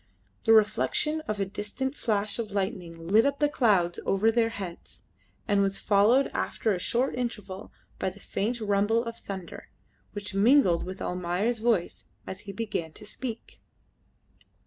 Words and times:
The 0.45 0.53
reflection 0.53 1.21
of 1.27 1.39
a 1.39 1.45
distant 1.45 1.95
flash 1.95 2.39
of 2.39 2.49
lightning 2.51 3.07
lit 3.09 3.23
up 3.23 3.37
the 3.37 3.47
clouds 3.47 3.99
over 4.03 4.31
their 4.31 4.49
heads, 4.49 5.03
and 5.47 5.61
was 5.61 5.77
followed 5.77 6.25
after 6.33 6.73
a 6.73 6.79
short 6.79 7.13
interval 7.13 7.71
by 7.99 8.09
the 8.09 8.19
faint 8.19 8.59
rumble 8.61 9.03
of 9.03 9.17
thunder, 9.17 9.69
which 10.13 10.33
mingled 10.33 10.85
with 10.85 11.03
Almayer's 11.03 11.59
voice 11.59 12.05
as 12.25 12.39
he 12.49 12.51
began 12.51 12.93
to 12.93 13.05
speak. 13.05 13.61